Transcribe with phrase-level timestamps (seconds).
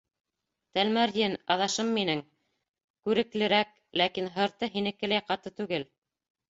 [0.77, 2.25] —Тәлмәрйен, аҙашым минең,
[3.09, 5.93] күреклерәк, ләкин һырты һинекеләй ҡаты түгел.